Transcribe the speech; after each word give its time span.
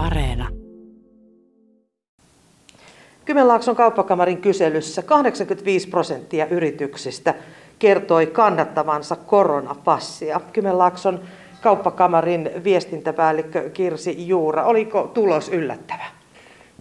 Areena. 0.00 0.48
Kymenlaakson 3.24 3.76
kauppakamarin 3.76 4.40
kyselyssä 4.40 5.02
85 5.02 5.88
prosenttia 5.88 6.46
yrityksistä 6.46 7.34
kertoi 7.78 8.26
kannattavansa 8.26 9.16
koronapassia. 9.16 10.40
Kymenlaakson 10.52 11.20
kauppakamarin 11.62 12.50
viestintäpäällikkö 12.64 13.70
Kirsi 13.70 14.28
Juura, 14.28 14.64
oliko 14.64 15.10
tulos 15.14 15.48
yllättävä? 15.48 16.04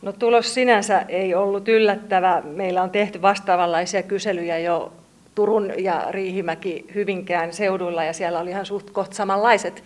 No 0.01 0.11
tulos 0.11 0.54
sinänsä 0.54 0.99
ei 1.07 1.36
ollut 1.36 1.67
yllättävä. 1.67 2.41
Meillä 2.45 2.83
on 2.83 2.89
tehty 2.89 3.21
vastaavanlaisia 3.21 4.04
kyselyjä 4.04 4.57
jo 4.57 4.91
Turun 5.36 5.71
ja 5.77 6.05
Riihimäki 6.09 6.86
Hyvinkään 6.95 7.54
seuduilla 7.54 8.04
ja 8.04 8.13
siellä 8.13 8.39
oli 8.39 8.49
ihan 8.49 8.65
suht 8.65 8.89
kohta 8.89 9.15
samanlaiset 9.15 9.83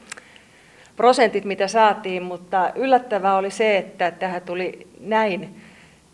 prosentit, 0.95 1.45
mitä 1.45 1.67
saatiin, 1.67 2.23
mutta 2.23 2.71
yllättävää 2.75 3.35
oli 3.35 3.51
se, 3.51 3.77
että 3.77 4.11
tähän 4.11 4.41
tuli 4.41 4.87
näin 4.99 5.61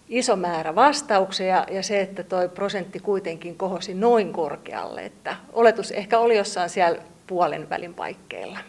iso 0.10 0.36
määrä 0.36 0.76
vastauksia 0.76 1.66
ja 1.72 1.84
se, 1.84 2.02
että 2.02 2.24
tuo 2.24 2.48
prosentti 2.48 3.00
kuitenkin 3.00 3.58
kohosi 3.58 3.94
noin 3.94 4.34
korkealle, 4.34 5.06
että 5.06 5.36
oletus 5.54 5.92
ehkä 5.92 6.20
oli 6.20 6.38
jossain 6.38 6.70
siellä 6.70 7.02
puolen 7.28 7.70
välin 7.70 7.94
paikkeilla. 7.94 8.60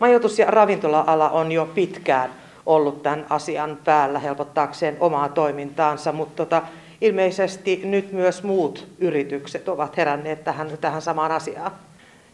Majoitus- 0.00 0.38
ja 0.38 0.46
ravintola-ala 0.46 1.30
on 1.30 1.52
jo 1.52 1.66
pitkään 1.74 2.30
ollut 2.66 3.02
tämän 3.02 3.26
asian 3.30 3.78
päällä 3.84 4.18
helpottaakseen 4.18 4.96
omaa 5.00 5.28
toimintaansa, 5.28 6.12
mutta 6.12 6.36
tota, 6.36 6.62
ilmeisesti 7.00 7.80
nyt 7.84 8.12
myös 8.12 8.42
muut 8.42 8.88
yritykset 8.98 9.68
ovat 9.68 9.96
heränneet 9.96 10.44
tähän, 10.44 10.78
tähän 10.80 11.02
samaan 11.02 11.32
asiaan. 11.32 11.72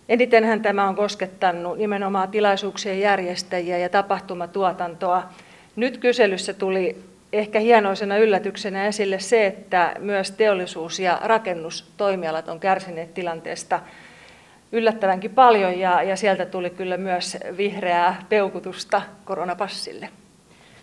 Enitenhän 0.09 0.62
tämä 0.62 0.88
on 0.88 0.97
koskettanut 0.97 1.79
nimenomaan 1.79 2.29
tilaisuuksien 2.29 3.01
järjestäjiä 3.01 3.79
ja 3.79 3.88
tapahtumatuotantoa. 3.88 5.23
Nyt 5.77 5.98
kyselyssä 5.98 6.55
tuli 6.55 6.97
ehkä 7.33 7.60
hienoisena 7.60 8.18
yllätyksenä 8.18 8.87
esille 8.87 9.18
se, 9.18 9.46
että 9.46 9.95
myös 9.99 10.30
teollisuus- 10.30 10.99
ja 10.99 11.21
rakennustoimialat 11.24 12.49
on 12.49 12.60
kärsineet 12.60 13.15
tilanteesta 13.15 13.80
yllättävänkin 14.73 15.30
paljon 15.30 15.79
ja, 15.79 16.02
ja 16.02 16.16
sieltä 16.16 16.46
tuli 16.46 16.71
kyllä 16.71 16.96
myös 16.96 17.38
vihreää 17.57 18.24
peukutusta 18.29 19.02
koronapassille. 19.24 20.09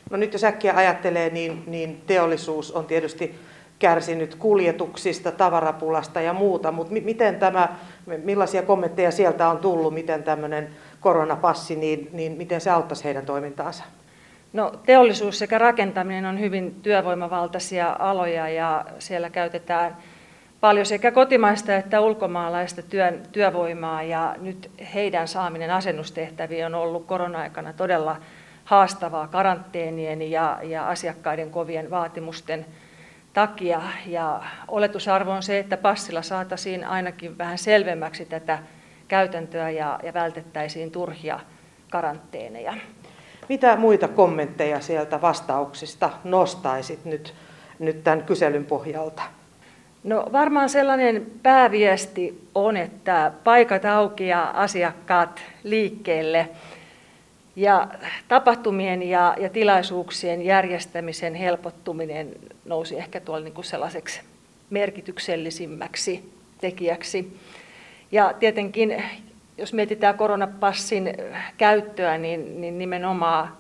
No 0.10 0.18
nyt 0.18 0.34
jos 0.34 0.44
äkkiä 0.44 0.74
ajattelee, 0.76 1.30
niin, 1.30 1.64
niin 1.68 2.02
teollisuus 2.08 2.72
on 2.72 2.86
tietysti 2.86 3.40
kärsinyt 3.80 4.36
kuljetuksista, 4.36 5.32
tavarapulasta 5.32 6.22
ja 6.22 6.34
muuta, 6.34 6.72
mutta 6.72 6.94
miten 6.94 7.36
tämä, 7.36 7.76
millaisia 8.24 8.62
kommentteja 8.62 9.12
sieltä 9.12 9.50
on 9.50 9.58
tullut, 9.58 9.94
miten 9.94 10.24
tämmöinen 10.24 10.70
koronapassi, 11.00 11.76
niin, 11.76 12.10
niin 12.14 12.32
miten 12.32 12.62
se 12.62 12.70
auttaisi 12.70 13.04
heidän 13.04 13.26
toimintaansa? 13.26 13.84
No, 14.54 14.72
teollisuus 14.86 15.40
sekä 15.40 15.58
rakentaminen 15.58 16.26
on 16.26 16.40
hyvin 16.40 16.76
työvoimavaltaisia 16.82 17.96
aloja 18.00 18.50
ja 18.50 18.86
siellä 19.00 19.30
käytetään 19.30 19.98
paljon 20.62 20.86
sekä 20.86 21.12
kotimaista 21.12 21.76
että 21.76 22.02
ulkomaalaista 22.02 22.82
työn, 22.82 23.24
työvoimaa 23.32 24.04
ja 24.04 24.36
nyt 24.42 24.72
heidän 24.94 25.28
saaminen 25.28 25.72
asennustehtäviin 25.72 26.66
on 26.66 26.76
ollut 26.76 27.06
korona-aikana 27.06 27.74
todella 27.74 28.16
haastavaa 28.66 29.28
karanteenien 29.28 30.32
ja, 30.32 30.60
ja 30.64 30.88
asiakkaiden 30.88 31.50
kovien 31.50 31.90
vaatimusten 31.90 32.66
takia. 33.34 33.82
Ja 34.06 34.44
oletusarvo 34.68 35.32
on 35.32 35.44
se, 35.44 35.60
että 35.60 35.78
passilla 35.78 36.22
saataisiin 36.22 36.86
ainakin 36.86 37.38
vähän 37.38 37.58
selvemmäksi 37.58 38.26
tätä 38.26 38.60
käytäntöä 39.08 39.70
ja, 39.70 40.00
ja 40.04 40.14
vältettäisiin 40.14 40.92
turhia 40.92 41.40
karanteeneja. 41.90 42.74
Mitä 43.50 43.76
muita 43.76 44.08
kommentteja 44.08 44.80
sieltä 44.80 45.22
vastauksista 45.22 46.10
nostaisit 46.24 47.06
nyt, 47.06 47.34
nyt 47.80 48.04
tämän 48.04 48.24
kyselyn 48.24 48.66
pohjalta? 48.66 49.22
No 50.04 50.26
varmaan 50.32 50.70
sellainen 50.70 51.28
pääviesti 51.44 52.48
on, 52.56 52.78
että 52.78 53.32
paikat 53.44 53.86
auki 53.86 54.28
ja 54.28 54.44
asiakkaat 54.44 55.42
liikkeelle 55.64 56.50
ja 57.56 57.88
tapahtumien 58.28 59.04
ja, 59.04 59.36
ja 59.40 59.50
tilaisuuksien 59.50 60.42
järjestämisen 60.42 61.36
helpottuminen 61.36 62.36
nousi 62.66 62.98
ehkä 62.98 63.20
tuolla 63.20 63.44
niin 63.44 63.54
kuin 63.54 63.66
sellaiseksi 63.66 64.22
merkityksellisimmäksi 64.70 66.34
tekijäksi. 66.62 67.38
Ja 68.12 68.34
tietenkin, 68.40 69.04
jos 69.58 69.74
mietitään 69.74 70.18
koronapassin 70.18 71.14
käyttöä, 71.58 72.18
niin, 72.18 72.62
niin 72.62 72.78
nimenomaan 72.78 73.58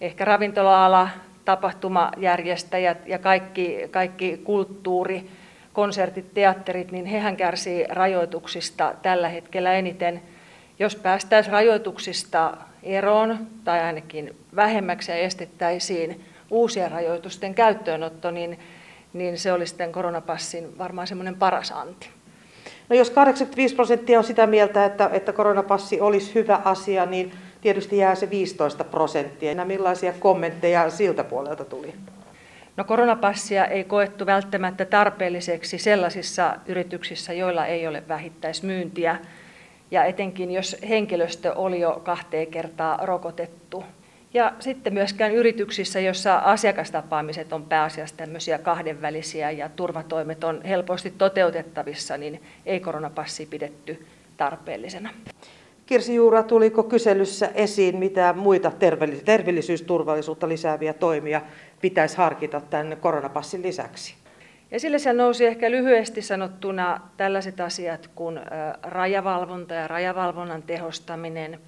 ehkä 0.00 0.24
ravintola-ala, 0.24 1.08
tapahtumajärjestäjät 1.44 2.98
ja 3.06 3.18
kaikki, 3.18 3.78
kaikki 3.90 4.40
kulttuuri, 4.44 5.30
konsertit, 5.72 6.34
teatterit, 6.34 6.92
niin 6.92 7.06
hehän 7.06 7.36
kärsii 7.36 7.84
rajoituksista 7.88 8.94
tällä 9.02 9.28
hetkellä 9.28 9.72
eniten. 9.72 10.22
Jos 10.78 10.96
päästäisiin 10.96 11.52
rajoituksista 11.52 12.56
eroon 12.96 13.46
tai 13.64 13.80
ainakin 13.80 14.36
vähemmäksi 14.56 15.10
ja 15.10 15.16
estettäisiin 15.16 16.24
uusien 16.50 16.90
rajoitusten 16.90 17.54
käyttöönotto, 17.54 18.30
niin, 18.30 18.58
niin 19.12 19.38
se 19.38 19.52
olisi 19.52 19.70
sitten 19.70 19.92
koronapassin 19.92 20.78
varmaan 20.78 21.06
semmoinen 21.06 21.34
paras 21.34 21.72
anti. 21.72 22.08
No 22.88 22.96
jos 22.96 23.10
85 23.10 23.74
prosenttia 23.74 24.18
on 24.18 24.24
sitä 24.24 24.46
mieltä, 24.46 24.84
että, 24.84 25.10
että 25.12 25.32
koronapassi 25.32 26.00
olisi 26.00 26.34
hyvä 26.34 26.60
asia, 26.64 27.06
niin 27.06 27.32
tietysti 27.60 27.98
jää 27.98 28.14
se 28.14 28.30
15 28.30 28.84
prosenttia. 28.84 29.64
Millaisia 29.64 30.12
kommentteja 30.18 30.90
siltä 30.90 31.24
puolelta 31.24 31.64
tuli? 31.64 31.94
No 32.76 32.84
koronapassia 32.84 33.64
ei 33.64 33.84
koettu 33.84 34.26
välttämättä 34.26 34.84
tarpeelliseksi 34.84 35.78
sellaisissa 35.78 36.56
yrityksissä, 36.66 37.32
joilla 37.32 37.66
ei 37.66 37.86
ole 37.86 38.02
vähittäismyyntiä. 38.08 39.18
Ja 39.90 40.04
etenkin 40.04 40.50
jos 40.50 40.76
henkilöstö 40.88 41.54
oli 41.54 41.80
jo 41.80 42.00
kahteen 42.04 42.46
kertaa 42.46 42.98
rokotettu. 43.06 43.84
Ja 44.34 44.52
sitten 44.60 44.94
myöskään 44.94 45.32
yrityksissä, 45.32 46.00
joissa 46.00 46.36
asiakastapaamiset 46.36 47.52
on 47.52 47.64
pääasiassa 47.64 48.16
tämmöisiä 48.16 48.58
kahdenvälisiä 48.58 49.50
ja 49.50 49.68
turvatoimet 49.68 50.44
on 50.44 50.62
helposti 50.62 51.10
toteutettavissa, 51.10 52.16
niin 52.16 52.42
ei 52.66 52.80
koronapassi 52.80 53.46
pidetty 53.46 54.06
tarpeellisena. 54.36 55.10
Kirsi 55.86 56.14
Juura, 56.14 56.42
tuliko 56.42 56.82
kyselyssä 56.82 57.50
esiin 57.54 57.96
mitä 57.96 58.32
muita 58.32 58.72
terveellisyysturvallisuutta 59.24 60.48
lisääviä 60.48 60.92
toimia 60.92 61.40
pitäisi 61.80 62.16
harkita 62.16 62.60
tämän 62.60 62.96
koronapassin 63.00 63.62
lisäksi? 63.62 64.14
Esille 64.72 64.98
siellä 64.98 65.22
nousi 65.22 65.46
ehkä 65.46 65.70
lyhyesti 65.70 66.22
sanottuna 66.22 67.00
tällaiset 67.16 67.60
asiat 67.60 68.10
kuin 68.14 68.40
rajavalvonta 68.82 69.74
ja 69.74 69.88
rajavalvonnan 69.88 70.62
tehostaminen, 70.62 71.60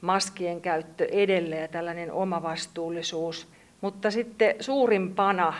maskien 0.00 0.60
käyttö 0.60 1.04
edelleen 1.10 1.62
ja 1.62 1.68
tällainen 1.68 2.12
omavastuullisuus. 2.12 3.48
Mutta 3.80 4.10
sitten 4.10 4.54
suurimpana 4.60 5.54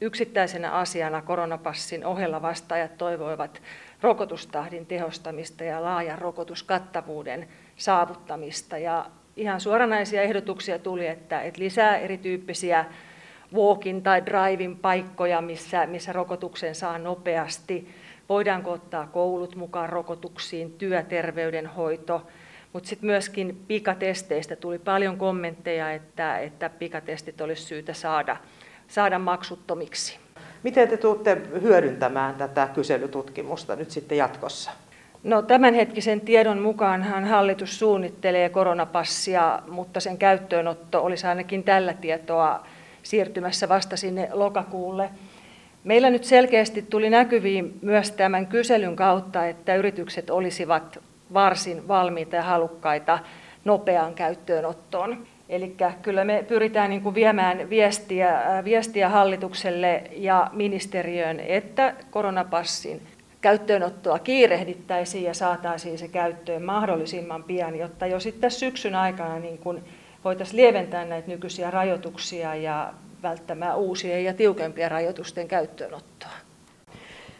yksittäisenä 0.00 0.70
asiana 0.70 1.22
koronapassin 1.22 2.06
ohella 2.06 2.42
vastaajat 2.42 2.98
toivoivat 2.98 3.62
rokotustahdin 4.02 4.86
tehostamista 4.86 5.64
ja 5.64 5.82
laajan 5.82 6.18
rokotuskattavuuden 6.18 7.48
saavuttamista. 7.76 8.78
Ja 8.78 9.06
ihan 9.36 9.60
suoranaisia 9.60 10.22
ehdotuksia 10.22 10.78
tuli, 10.78 11.06
että, 11.06 11.42
että 11.42 11.60
lisää 11.60 11.96
erityyppisiä 11.96 12.84
walkin 13.54 14.02
tai 14.02 14.26
drivin 14.26 14.76
paikkoja, 14.76 15.40
missä, 15.40 15.86
missä 15.86 16.12
rokotuksen 16.12 16.74
saa 16.74 16.98
nopeasti. 16.98 17.94
Voidaanko 18.28 18.72
ottaa 18.72 19.06
koulut 19.06 19.56
mukaan 19.56 19.88
rokotuksiin, 19.88 20.72
työterveydenhoito, 20.72 22.26
mutta 22.72 22.88
sitten 22.88 23.06
myöskin 23.06 23.64
pikatesteistä 23.68 24.56
tuli 24.56 24.78
paljon 24.78 25.18
kommentteja, 25.18 25.92
että, 25.92 26.38
että 26.38 26.70
pikatestit 26.70 27.40
olisi 27.40 27.62
syytä 27.62 27.92
saada, 27.92 28.36
saada 28.88 29.18
maksuttomiksi. 29.18 30.18
Miten 30.62 30.88
te 30.88 30.96
tulette 30.96 31.42
hyödyntämään 31.62 32.34
tätä 32.34 32.68
kyselytutkimusta 32.74 33.76
nyt 33.76 33.90
sitten 33.90 34.18
jatkossa? 34.18 34.70
No, 35.24 35.42
tämänhetkisen 35.42 36.20
tiedon 36.20 36.58
mukaanhan 36.58 37.24
hallitus 37.24 37.78
suunnittelee 37.78 38.48
koronapassia, 38.48 39.62
mutta 39.68 40.00
sen 40.00 40.18
käyttöönotto 40.18 41.04
olisi 41.04 41.26
ainakin 41.26 41.64
tällä 41.64 41.92
tietoa 41.92 42.66
siirtymässä 43.04 43.68
vasta 43.68 43.96
sinne 43.96 44.28
lokakuulle. 44.32 45.10
Meillä 45.84 46.10
nyt 46.10 46.24
selkeästi 46.24 46.82
tuli 46.82 47.10
näkyviin 47.10 47.78
myös 47.82 48.10
tämän 48.10 48.46
kyselyn 48.46 48.96
kautta, 48.96 49.46
että 49.46 49.74
yritykset 49.74 50.30
olisivat 50.30 50.98
varsin 51.34 51.88
valmiita 51.88 52.36
ja 52.36 52.42
halukkaita 52.42 53.18
nopeaan 53.64 54.14
käyttöönottoon. 54.14 55.26
Eli 55.48 55.76
kyllä 56.02 56.24
me 56.24 56.44
pyritään 56.48 56.90
niin 56.90 57.02
kuin 57.02 57.14
viemään 57.14 57.70
viestiä, 57.70 58.40
viestiä 58.64 59.08
hallitukselle 59.08 60.02
ja 60.16 60.50
ministeriöön, 60.52 61.40
että 61.40 61.94
koronapassin 62.10 63.02
käyttöönottoa 63.40 64.18
kiirehdittäisiin 64.18 65.24
ja 65.24 65.34
saataisiin 65.34 65.98
se 65.98 66.08
käyttöön 66.08 66.62
mahdollisimman 66.62 67.44
pian, 67.44 67.78
jotta 67.78 68.06
jo 68.06 68.20
sitten 68.20 68.50
syksyn 68.50 68.94
aikana 68.94 69.38
niin 69.38 69.58
kuin 69.58 69.84
voitaisiin 70.24 70.56
lieventää 70.56 71.04
näitä 71.04 71.28
nykyisiä 71.28 71.70
rajoituksia 71.70 72.54
ja 72.54 72.92
välttämään 73.22 73.76
uusien 73.76 74.24
ja 74.24 74.34
tiukempien 74.34 74.90
rajoitusten 74.90 75.48
käyttöönottoa. 75.48 76.30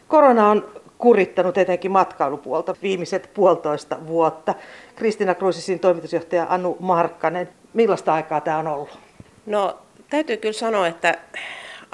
Korona 0.07 0.49
on 0.49 0.71
kurittanut 0.97 1.57
etenkin 1.57 1.91
matkailupuolta 1.91 2.75
viimeiset 2.81 3.29
puolitoista 3.33 3.97
vuotta. 4.07 4.55
Kristina 4.95 5.35
Kruisisin 5.35 5.79
toimitusjohtaja 5.79 6.45
Anu 6.49 6.77
Markkanen, 6.79 7.49
millaista 7.73 8.13
aikaa 8.13 8.41
tämä 8.41 8.57
on 8.57 8.67
ollut? 8.67 8.99
No 9.45 9.77
täytyy 10.09 10.37
kyllä 10.37 10.53
sanoa, 10.53 10.87
että 10.87 11.17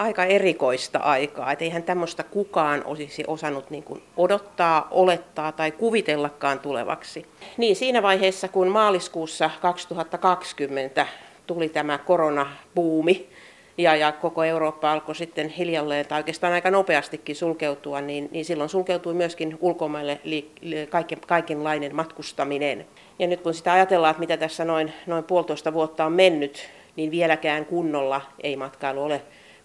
aika 0.01 0.25
erikoista 0.25 0.99
aikaa. 0.99 1.51
Että 1.51 1.65
eihän 1.65 1.83
tämmöistä 1.83 2.23
kukaan 2.23 2.81
olisi 2.85 3.23
osannut 3.27 3.69
niin 3.69 3.83
kuin 3.83 4.03
odottaa, 4.17 4.87
olettaa 4.91 5.51
tai 5.51 5.71
kuvitellakaan 5.71 6.59
tulevaksi. 6.59 7.25
Niin 7.57 7.75
siinä 7.75 8.01
vaiheessa, 8.01 8.47
kun 8.47 8.67
maaliskuussa 8.67 9.49
2020 9.61 11.07
tuli 11.47 11.69
tämä 11.69 11.97
koronabuumi, 11.97 13.29
ja, 13.77 13.95
ja 13.95 14.11
koko 14.11 14.43
Eurooppa 14.43 14.91
alkoi 14.91 15.15
sitten 15.15 15.49
hiljalleen 15.49 16.05
tai 16.05 16.19
oikeastaan 16.19 16.53
aika 16.53 16.71
nopeastikin 16.71 17.35
sulkeutua, 17.35 18.01
niin, 18.01 18.29
niin 18.31 18.45
silloin 18.45 18.69
sulkeutui 18.69 19.13
myöskin 19.13 19.57
ulkomaille 19.61 20.21
li, 20.23 20.51
li, 20.61 20.87
kaiken, 20.87 21.19
kaikenlainen 21.27 21.95
matkustaminen. 21.95 22.85
Ja 23.19 23.27
nyt 23.27 23.41
kun 23.41 23.53
sitä 23.53 23.73
ajatellaan, 23.73 24.11
että 24.11 24.19
mitä 24.19 24.37
tässä 24.37 24.65
noin, 24.65 24.93
noin 25.07 25.23
puolitoista 25.23 25.73
vuotta 25.73 26.05
on 26.05 26.13
mennyt, 26.13 26.69
niin 26.95 27.11
vieläkään 27.11 27.65
kunnolla 27.65 28.21
ei 28.43 28.55
matkailu 28.55 29.03
ole 29.03 29.21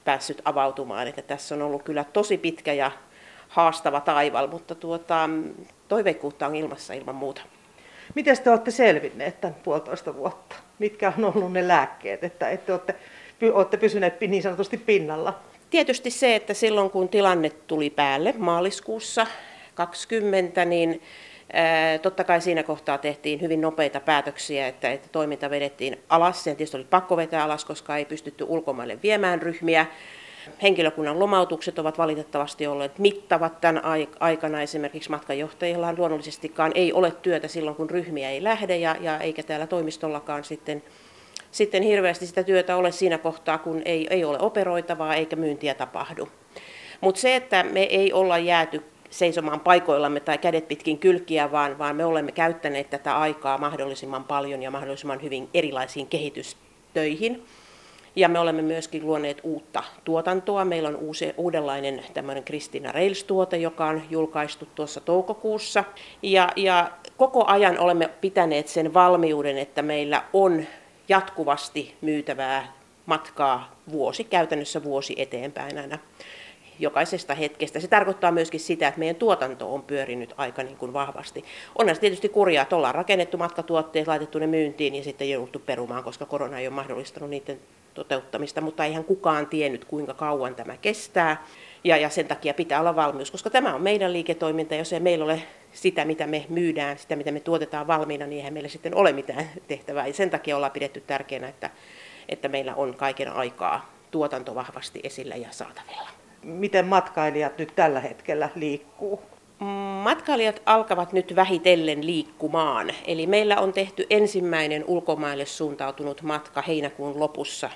päässyt 0.06 0.42
avautumaan. 0.44 1.08
Että 1.08 1.22
tässä 1.22 1.54
on 1.54 1.62
ollut 1.62 1.82
kyllä 1.82 2.04
tosi 2.04 2.38
pitkä 2.38 2.72
ja 2.72 2.90
haastava 3.48 4.00
taival, 4.00 4.46
mutta 4.46 4.74
tuota, 4.74 5.30
toiveikkuutta 5.88 6.46
on 6.46 6.56
ilmassa 6.56 6.94
ilman 6.94 7.14
muuta. 7.14 7.42
Miten 8.14 8.42
te 8.42 8.50
olette 8.50 8.70
selvinneet 8.70 9.40
tämän 9.40 9.56
puolitoista 9.62 10.14
vuotta? 10.14 10.56
Mitkä 10.78 11.12
on 11.18 11.24
ollut 11.24 11.52
ne 11.52 11.68
lääkkeet, 11.68 12.24
että, 12.24 12.50
että 12.50 12.72
olette, 12.72 12.94
olette 13.52 13.76
pysyneet 13.76 14.20
niin 14.20 14.42
sanotusti 14.42 14.76
pinnalla? 14.76 15.40
Tietysti 15.70 16.10
se, 16.10 16.36
että 16.36 16.54
silloin 16.54 16.90
kun 16.90 17.08
tilanne 17.08 17.50
tuli 17.50 17.90
päälle 17.90 18.34
maaliskuussa 18.38 19.26
20, 19.74 20.64
niin 20.64 21.02
Totta 22.02 22.24
kai 22.24 22.40
siinä 22.40 22.62
kohtaa 22.62 22.98
tehtiin 22.98 23.40
hyvin 23.40 23.60
nopeita 23.60 24.00
päätöksiä, 24.00 24.68
että, 24.68 24.90
että 24.90 25.08
toiminta 25.12 25.50
vedettiin 25.50 25.98
alas. 26.08 26.44
Sen 26.44 26.56
tietysti 26.56 26.76
oli 26.76 26.86
pakko 26.90 27.16
vetää 27.16 27.44
alas, 27.44 27.64
koska 27.64 27.96
ei 27.96 28.04
pystytty 28.04 28.44
ulkomaille 28.48 28.98
viemään 29.02 29.42
ryhmiä. 29.42 29.86
Henkilökunnan 30.62 31.18
lomautukset 31.18 31.78
ovat 31.78 31.98
valitettavasti 31.98 32.66
olleet 32.66 32.98
mittavat 32.98 33.60
tämän 33.60 33.82
aikana. 34.20 34.62
Esimerkiksi 34.62 35.10
matkanjohtajilla 35.10 35.94
luonnollisestikaan 35.98 36.72
ei 36.74 36.92
ole 36.92 37.10
työtä 37.22 37.48
silloin, 37.48 37.76
kun 37.76 37.90
ryhmiä 37.90 38.30
ei 38.30 38.42
lähde, 38.42 38.76
ja, 38.76 38.96
ja 39.00 39.18
eikä 39.18 39.42
täällä 39.42 39.66
toimistollakaan 39.66 40.44
sitten, 40.44 40.82
sitten 41.50 41.82
hirveästi 41.82 42.26
sitä 42.26 42.42
työtä 42.42 42.76
ole 42.76 42.92
siinä 42.92 43.18
kohtaa, 43.18 43.58
kun 43.58 43.82
ei, 43.84 44.06
ei 44.10 44.24
ole 44.24 44.38
operoitavaa 44.38 45.14
eikä 45.14 45.36
myyntiä 45.36 45.74
tapahdu. 45.74 46.28
Mutta 47.00 47.20
se, 47.20 47.36
että 47.36 47.62
me 47.62 47.82
ei 47.82 48.12
olla 48.12 48.38
jääty 48.38 48.82
seisomaan 49.10 49.60
paikoillamme 49.60 50.20
tai 50.20 50.38
kädet 50.38 50.68
pitkin 50.68 50.98
kylkiä, 50.98 51.52
vaan, 51.52 51.78
vaan 51.78 51.96
me 51.96 52.04
olemme 52.04 52.32
käyttäneet 52.32 52.90
tätä 52.90 53.18
aikaa 53.18 53.58
mahdollisimman 53.58 54.24
paljon 54.24 54.62
ja 54.62 54.70
mahdollisimman 54.70 55.22
hyvin 55.22 55.48
erilaisiin 55.54 56.06
kehitystöihin. 56.06 57.44
Ja 58.16 58.28
me 58.28 58.38
olemme 58.38 58.62
myöskin 58.62 59.06
luoneet 59.06 59.40
uutta 59.42 59.82
tuotantoa. 60.04 60.64
Meillä 60.64 60.88
on 60.88 60.96
uusi, 60.96 61.32
uudenlainen 61.36 62.04
tämmöinen 62.14 62.44
Kristina 62.44 62.92
Rails-tuote, 62.92 63.56
joka 63.56 63.86
on 63.86 64.02
julkaistu 64.10 64.68
tuossa 64.74 65.00
toukokuussa. 65.00 65.84
Ja, 66.22 66.48
ja 66.56 66.90
koko 67.16 67.44
ajan 67.46 67.78
olemme 67.78 68.08
pitäneet 68.20 68.68
sen 68.68 68.94
valmiuden, 68.94 69.58
että 69.58 69.82
meillä 69.82 70.22
on 70.32 70.64
jatkuvasti 71.08 71.94
myytävää 72.00 72.72
matkaa 73.06 73.76
vuosi, 73.92 74.24
käytännössä 74.24 74.84
vuosi 74.84 75.14
eteenpäin 75.18 75.78
aina 75.78 75.98
jokaisesta 76.78 77.34
hetkestä. 77.34 77.80
Se 77.80 77.88
tarkoittaa 77.88 78.32
myöskin 78.32 78.60
sitä, 78.60 78.88
että 78.88 78.98
meidän 78.98 79.16
tuotanto 79.16 79.74
on 79.74 79.82
pyörinyt 79.82 80.34
aika 80.36 80.62
niin 80.62 80.76
kuin 80.76 80.92
vahvasti. 80.92 81.44
Onhan 81.78 81.94
se 81.94 82.00
tietysti 82.00 82.28
kurjaa, 82.28 82.62
että 82.62 82.76
ollaan 82.76 82.94
rakennettu 82.94 83.38
matkatuotteet, 83.38 84.06
laitettu 84.06 84.38
ne 84.38 84.46
myyntiin 84.46 84.94
ja 84.94 85.04
sitten 85.04 85.30
jouduttu 85.30 85.58
perumaan, 85.58 86.04
koska 86.04 86.26
korona 86.26 86.58
ei 86.58 86.66
ole 86.66 86.74
mahdollistanut 86.74 87.30
niiden 87.30 87.60
toteuttamista, 87.94 88.60
mutta 88.60 88.84
eihän 88.84 89.04
kukaan 89.04 89.46
tiennyt, 89.46 89.84
kuinka 89.84 90.14
kauan 90.14 90.54
tämä 90.54 90.76
kestää. 90.76 91.46
Ja, 91.84 91.96
ja 91.96 92.08
sen 92.08 92.28
takia 92.28 92.54
pitää 92.54 92.80
olla 92.80 92.96
valmius, 92.96 93.30
koska 93.30 93.50
tämä 93.50 93.74
on 93.74 93.82
meidän 93.82 94.12
liiketoiminta, 94.12 94.74
jos 94.74 94.92
ei 94.92 95.00
meillä 95.00 95.24
ole 95.24 95.42
sitä, 95.72 96.04
mitä 96.04 96.26
me 96.26 96.46
myydään, 96.48 96.98
sitä, 96.98 97.16
mitä 97.16 97.32
me 97.32 97.40
tuotetaan 97.40 97.86
valmiina, 97.86 98.26
niin 98.26 98.36
eihän 98.36 98.52
meillä 98.52 98.68
sitten 98.68 98.94
ole 98.94 99.12
mitään 99.12 99.50
tehtävää. 99.68 100.06
Ja 100.06 100.12
sen 100.12 100.30
takia 100.30 100.56
ollaan 100.56 100.72
pidetty 100.72 101.00
tärkeänä, 101.00 101.48
että, 101.48 101.70
että 102.28 102.48
meillä 102.48 102.74
on 102.74 102.94
kaiken 102.94 103.32
aikaa 103.32 103.92
tuotanto 104.10 104.54
vahvasti 104.54 105.00
esillä 105.02 105.36
ja 105.36 105.48
saatavilla 105.50 106.25
miten 106.46 106.86
matkailijat 106.86 107.58
nyt 107.58 107.72
tällä 107.76 108.00
hetkellä 108.00 108.48
liikkuu? 108.54 109.22
Matkailijat 110.02 110.62
alkavat 110.66 111.12
nyt 111.12 111.36
vähitellen 111.36 112.06
liikkumaan. 112.06 112.90
Eli 113.06 113.26
meillä 113.26 113.60
on 113.60 113.72
tehty 113.72 114.06
ensimmäinen 114.10 114.84
ulkomaille 114.86 115.46
suuntautunut 115.46 116.22
matka 116.22 116.62
heinäkuun 116.62 117.20
lopussa 117.20 117.70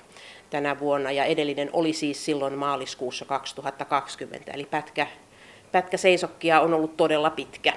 tänä 0.51 0.79
vuonna 0.79 1.11
ja 1.11 1.25
edellinen 1.25 1.71
oli 1.73 1.93
siis 1.93 2.25
silloin 2.25 2.59
maaliskuussa 2.59 3.25
2020. 3.25 4.53
Eli 4.53 4.65
pätkä, 4.65 5.07
pätkä 5.73 5.97
seisokkia 5.97 6.61
on 6.61 6.75
ollut 6.75 6.97
todella 6.97 7.31
pitkä. 7.31 7.73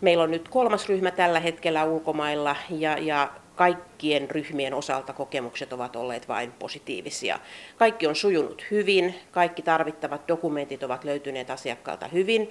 Meillä 0.00 0.24
on 0.24 0.30
nyt 0.30 0.48
kolmas 0.48 0.88
ryhmä 0.88 1.10
tällä 1.10 1.40
hetkellä 1.40 1.84
ulkomailla 1.84 2.56
ja, 2.70 2.98
ja 2.98 3.30
kaikkien 3.60 4.30
ryhmien 4.30 4.74
osalta 4.74 5.12
kokemukset 5.12 5.72
ovat 5.72 5.96
olleet 5.96 6.28
vain 6.28 6.52
positiivisia. 6.52 7.38
Kaikki 7.76 8.06
on 8.06 8.16
sujunut 8.16 8.64
hyvin, 8.70 9.14
kaikki 9.30 9.62
tarvittavat 9.62 10.28
dokumentit 10.28 10.82
ovat 10.82 11.04
löytyneet 11.04 11.50
asiakkaalta 11.50 12.08
hyvin 12.08 12.50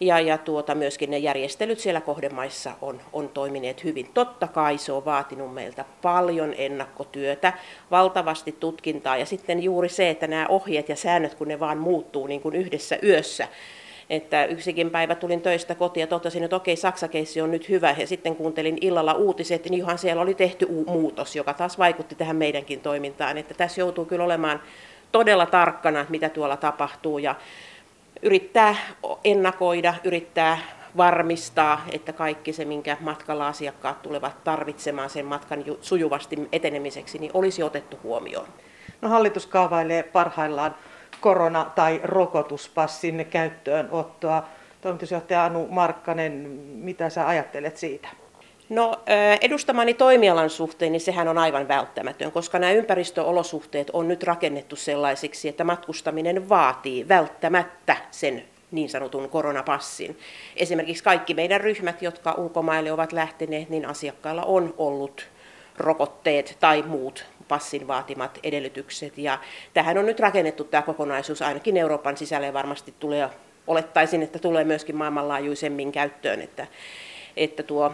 ja, 0.00 0.20
ja 0.20 0.38
tuota, 0.38 0.74
myöskin 0.74 1.10
ne 1.10 1.18
järjestelyt 1.18 1.78
siellä 1.78 2.00
kohdemaissa 2.00 2.72
on, 2.80 3.00
on 3.12 3.28
toimineet 3.28 3.84
hyvin. 3.84 4.10
Totta 4.14 4.46
kai 4.48 4.78
se 4.78 4.92
on 4.92 5.04
vaatinut 5.04 5.54
meiltä 5.54 5.84
paljon 6.02 6.54
ennakkotyötä, 6.58 7.52
valtavasti 7.90 8.52
tutkintaa 8.52 9.16
ja 9.16 9.26
sitten 9.26 9.62
juuri 9.62 9.88
se, 9.88 10.10
että 10.10 10.26
nämä 10.26 10.46
ohjeet 10.48 10.88
ja 10.88 10.96
säännöt, 10.96 11.34
kun 11.34 11.48
ne 11.48 11.60
vaan 11.60 11.78
muuttuu 11.78 12.26
niin 12.26 12.40
kuin 12.40 12.56
yhdessä 12.56 12.98
yössä, 13.02 13.48
että 14.10 14.44
yksikin 14.44 14.90
päivä 14.90 15.14
tulin 15.14 15.40
töistä 15.40 15.74
kotiin 15.74 16.02
ja 16.02 16.06
totesin, 16.06 16.44
että 16.44 16.56
okei, 16.56 16.76
Saksakeissi 16.76 17.40
on 17.40 17.50
nyt 17.50 17.68
hyvä. 17.68 17.94
Ja 17.98 18.06
sitten 18.06 18.36
kuuntelin 18.36 18.78
illalla 18.80 19.12
uutiset, 19.14 19.64
niin 19.64 19.74
ihan 19.74 19.98
siellä 19.98 20.22
oli 20.22 20.34
tehty 20.34 20.66
muutos, 20.86 21.36
joka 21.36 21.54
taas 21.54 21.78
vaikutti 21.78 22.14
tähän 22.14 22.36
meidänkin 22.36 22.80
toimintaan. 22.80 23.38
Että 23.38 23.54
tässä 23.54 23.80
joutuu 23.80 24.04
kyllä 24.04 24.24
olemaan 24.24 24.62
todella 25.12 25.46
tarkkana, 25.46 26.06
mitä 26.08 26.28
tuolla 26.28 26.56
tapahtuu 26.56 27.18
ja 27.18 27.34
yrittää 28.22 28.76
ennakoida, 29.24 29.94
yrittää 30.04 30.58
varmistaa, 30.96 31.84
että 31.92 32.12
kaikki 32.12 32.52
se, 32.52 32.64
minkä 32.64 32.96
matkalla 33.00 33.48
asiakkaat 33.48 34.02
tulevat 34.02 34.44
tarvitsemaan 34.44 35.10
sen 35.10 35.26
matkan 35.26 35.64
sujuvasti 35.80 36.48
etenemiseksi, 36.52 37.18
niin 37.18 37.30
olisi 37.34 37.62
otettu 37.62 37.98
huomioon. 38.02 38.48
No, 39.02 39.08
hallitus 39.08 39.46
kaavailee 39.46 40.02
parhaillaan 40.02 40.74
korona- 41.20 41.70
tai 41.74 42.00
rokotuspassin 42.04 43.26
käyttöönottoa. 43.30 44.42
Toimitusjohtaja 44.80 45.44
Anu 45.44 45.66
Markkanen, 45.70 46.32
mitä 46.74 47.10
sä 47.10 47.28
ajattelet 47.28 47.76
siitä? 47.76 48.08
No 48.68 48.94
edustamani 49.40 49.94
toimialan 49.94 50.50
suhteen, 50.50 50.92
niin 50.92 51.00
sehän 51.00 51.28
on 51.28 51.38
aivan 51.38 51.68
välttämätön, 51.68 52.32
koska 52.32 52.58
nämä 52.58 52.72
ympäristöolosuhteet 52.72 53.90
on 53.92 54.08
nyt 54.08 54.22
rakennettu 54.22 54.76
sellaisiksi, 54.76 55.48
että 55.48 55.64
matkustaminen 55.64 56.48
vaatii 56.48 57.08
välttämättä 57.08 57.96
sen 58.10 58.42
niin 58.70 58.88
sanotun 58.88 59.28
koronapassin. 59.28 60.18
Esimerkiksi 60.56 61.04
kaikki 61.04 61.34
meidän 61.34 61.60
ryhmät, 61.60 62.02
jotka 62.02 62.32
ulkomaille 62.32 62.92
ovat 62.92 63.12
lähteneet, 63.12 63.68
niin 63.68 63.86
asiakkailla 63.86 64.42
on 64.42 64.74
ollut 64.78 65.28
rokotteet 65.78 66.56
tai 66.60 66.82
muut 66.82 67.26
passin 67.50 67.88
vaatimat 67.88 68.38
edellytykset. 68.42 69.18
Ja 69.18 69.38
tähän 69.74 69.98
on 69.98 70.06
nyt 70.06 70.20
rakennettu 70.20 70.64
tämä 70.64 70.82
kokonaisuus 70.82 71.42
ainakin 71.42 71.76
Euroopan 71.76 72.16
sisällä 72.16 72.46
ja 72.46 72.52
varmasti 72.52 72.94
tulee, 73.00 73.28
olettaisin, 73.66 74.22
että 74.22 74.38
tulee 74.38 74.64
myöskin 74.64 74.96
maailmanlaajuisemmin 74.96 75.92
käyttöön, 75.92 76.40
että, 76.40 76.66
että 77.36 77.62
tuo 77.62 77.92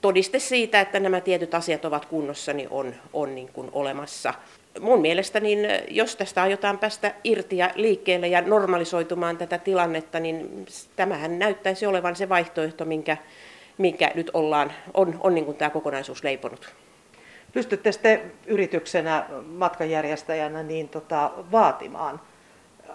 todiste 0.00 0.38
siitä, 0.38 0.80
että 0.80 1.00
nämä 1.00 1.20
tietyt 1.20 1.54
asiat 1.54 1.84
ovat 1.84 2.04
kunnossa, 2.04 2.52
niin 2.52 2.68
on, 2.70 2.94
on 3.12 3.34
niin 3.34 3.48
kuin 3.52 3.68
olemassa. 3.72 4.34
Mun 4.80 5.00
mielestä, 5.00 5.40
niin 5.40 5.58
jos 5.88 6.16
tästä 6.16 6.42
aiotaan 6.42 6.78
päästä 6.78 7.14
irti 7.24 7.56
ja 7.56 7.70
liikkeelle 7.74 8.28
ja 8.28 8.40
normalisoitumaan 8.40 9.38
tätä 9.38 9.58
tilannetta, 9.58 10.20
niin 10.20 10.66
tämähän 10.96 11.38
näyttäisi 11.38 11.86
olevan 11.86 12.16
se 12.16 12.28
vaihtoehto, 12.28 12.84
minkä, 12.84 13.16
minkä 13.78 14.10
nyt 14.14 14.30
ollaan, 14.34 14.72
on, 14.94 15.20
on 15.20 15.34
niin 15.34 15.44
kuin 15.44 15.56
tämä 15.56 15.70
kokonaisuus 15.70 16.24
leiponut. 16.24 16.74
Pystytte 17.52 17.92
sitten 17.92 18.32
yrityksenä, 18.46 19.26
matkanjärjestäjänä 19.46 20.62
niin 20.62 20.88
tota, 20.88 21.30
vaatimaan 21.52 22.20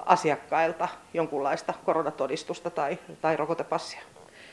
asiakkailta 0.06 0.88
jonkunlaista 1.14 1.74
koronatodistusta 1.86 2.70
tai, 2.70 2.98
tai 3.22 3.38
rokotepassia? 3.38 4.02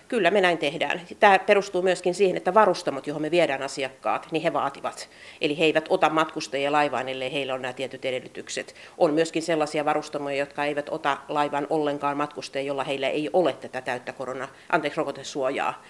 Kyllä 0.09 0.31
me 0.31 0.41
näin 0.41 0.59
tehdään. 0.59 1.01
Tämä 1.21 1.39
perustuu 1.39 1.83
myöskin 1.83 2.15
siihen, 2.15 2.37
että 2.37 2.55
varustamot, 2.55 3.07
johon 3.07 3.23
me 3.23 3.31
viedään 3.31 3.63
asiakkaat, 3.63 4.29
niin 4.31 4.43
he 4.43 4.53
vaativat. 4.53 5.09
Eli 5.41 5.59
he 5.59 5.65
eivät 5.65 5.87
ota 5.89 6.11
matkustajia 6.11 6.73
laivaan, 6.73 7.09
ellei 7.09 7.33
heillä 7.33 7.55
on 7.55 7.63
nämä 7.63 7.73
tietyt 7.73 8.05
edellytykset. 8.05 8.75
On 8.99 9.15
myöskin 9.15 9.43
sellaisia 9.43 9.85
varustamoja, 9.85 10.37
jotka 10.37 10.65
eivät 10.65 10.89
ota 10.89 11.19
laivan 11.29 11.67
ollenkaan 11.71 12.17
matkustajia, 12.17 12.67
jolla 12.67 12.85
heillä 12.85 13.09
ei 13.09 13.31
ole 13.33 13.53
tätä 13.53 13.81
täyttä 13.81 14.13
korona, 14.13 14.49
anteeksi, 14.69 14.99
rokotesuojaa. 14.99 15.83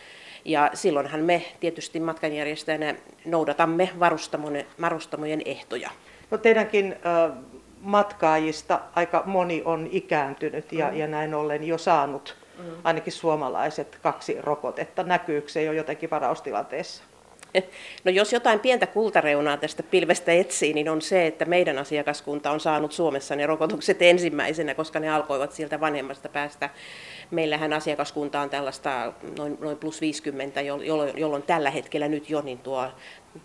Ja 0.44 0.70
silloinhan 0.74 1.20
me 1.20 1.42
tietysti 1.60 2.00
matkanjärjestäjänä 2.00 2.94
noudatamme 3.24 3.90
varustamojen 4.80 5.42
ehtoja. 5.44 5.90
No 6.30 6.38
teidänkin 6.38 6.96
matkaajista 7.80 8.80
aika 8.94 9.22
moni 9.26 9.62
on 9.64 9.88
ikääntynyt 9.92 10.72
ja, 10.72 10.90
mm. 10.90 10.96
ja 10.96 11.06
näin 11.06 11.34
ollen 11.34 11.64
jo 11.64 11.78
saanut 11.78 12.36
mm. 12.58 12.64
ainakin 12.84 13.12
suomalaiset 13.12 13.98
kaksi 14.02 14.36
rokotetta. 14.40 15.02
Näkyykö 15.02 15.48
se 15.48 15.62
jo 15.62 15.72
jotenkin 15.72 16.10
varaustilanteessa? 16.10 17.04
No 18.04 18.10
jos 18.12 18.32
jotain 18.32 18.60
pientä 18.60 18.86
kultareunaa 18.86 19.56
tästä 19.56 19.82
pilvestä 19.82 20.32
etsii, 20.32 20.72
niin 20.72 20.88
on 20.88 21.02
se, 21.02 21.26
että 21.26 21.44
meidän 21.44 21.78
asiakaskunta 21.78 22.50
on 22.50 22.60
saanut 22.60 22.92
Suomessa 22.92 23.36
ne 23.36 23.46
rokotukset 23.46 24.02
ensimmäisenä, 24.02 24.74
koska 24.74 25.00
ne 25.00 25.10
alkoivat 25.14 25.52
sieltä 25.52 25.80
vanhemmasta 25.80 26.28
päästä. 26.28 26.70
Meillähän 27.32 27.72
asiakaskunta 27.72 28.40
on 28.40 28.50
tällaista 28.50 29.12
noin, 29.38 29.58
noin 29.60 29.76
plus 29.76 30.00
50, 30.00 30.60
jolloin, 30.60 31.12
jolloin 31.16 31.42
tällä 31.42 31.70
hetkellä 31.70 32.08
nyt 32.08 32.30
jo 32.30 32.40
niin 32.40 32.58
tuo 32.58 32.88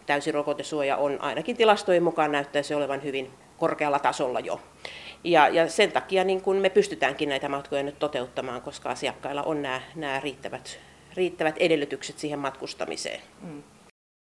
täysi 0.06 0.32
rokotesuoja 0.32 0.98
on 0.98 1.22
ainakin 1.22 1.58
tilastojen 1.58 2.04
mukaan 2.04 2.32
näyttäisi 2.32 2.74
olevan 2.74 3.04
hyvin 3.04 3.32
korkealla 3.58 4.00
tasolla 4.00 4.40
jo. 4.40 4.62
Ja, 5.24 5.48
ja 5.48 5.70
sen 5.70 5.92
takia 5.92 6.24
niin 6.24 6.42
kun 6.42 6.56
me 6.56 6.70
pystytäänkin 6.70 7.30
näitä 7.30 7.50
matkoja 7.50 7.84
nyt 7.84 8.00
toteuttamaan, 8.00 8.62
koska 8.62 8.90
asiakkailla 8.90 9.44
on 9.44 9.62
nämä, 9.62 9.82
nämä 9.96 10.20
riittävät, 10.20 10.80
riittävät 11.14 11.56
edellytykset 11.58 12.20
siihen 12.20 12.40
matkustamiseen. 12.40 13.22
Mm. 13.42 13.64